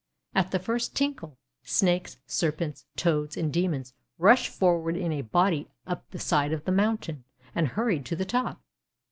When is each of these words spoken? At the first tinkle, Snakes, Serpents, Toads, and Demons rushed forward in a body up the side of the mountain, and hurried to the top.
At 0.33 0.49
the 0.49 0.57
first 0.57 0.95
tinkle, 0.95 1.37
Snakes, 1.61 2.17
Serpents, 2.25 2.87
Toads, 2.97 3.37
and 3.37 3.53
Demons 3.53 3.93
rushed 4.17 4.49
forward 4.49 4.97
in 4.97 5.11
a 5.11 5.21
body 5.21 5.67
up 5.85 6.09
the 6.09 6.17
side 6.17 6.51
of 6.53 6.65
the 6.65 6.71
mountain, 6.71 7.23
and 7.53 7.67
hurried 7.67 8.07
to 8.07 8.15
the 8.15 8.25
top. 8.25 8.63